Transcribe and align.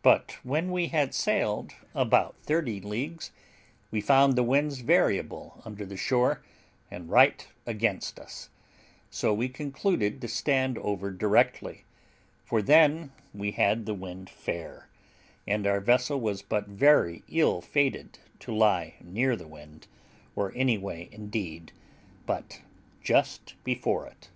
But 0.00 0.38
when 0.42 0.72
we 0.72 0.86
had 0.86 1.12
sailed 1.12 1.74
about 1.94 2.34
thirty 2.40 2.80
leagues, 2.80 3.30
we 3.90 4.00
found 4.00 4.34
the 4.34 4.42
winds 4.42 4.78
variable 4.78 5.60
under 5.66 5.84
the 5.84 5.98
shore, 5.98 6.42
and 6.90 7.10
right 7.10 7.46
against 7.66 8.18
us, 8.18 8.48
so 9.10 9.34
we 9.34 9.50
concluded 9.50 10.22
to 10.22 10.28
stand 10.28 10.78
over 10.78 11.10
directly, 11.10 11.84
for 12.42 12.62
then 12.62 13.12
we 13.34 13.52
had 13.52 13.84
the 13.84 13.92
wind 13.92 14.30
fair, 14.30 14.88
and 15.46 15.66
our 15.66 15.80
vessel 15.80 16.18
was 16.18 16.40
but 16.40 16.68
very 16.68 17.22
ill 17.28 17.60
fated 17.60 18.18
to 18.40 18.54
lie 18.54 18.94
near 19.02 19.36
the 19.36 19.46
wind, 19.46 19.88
or 20.34 20.54
any 20.56 20.78
way 20.78 21.10
indeed 21.12 21.72
but 22.24 22.62
just 23.02 23.62
before 23.62 24.06
it. 24.06 24.30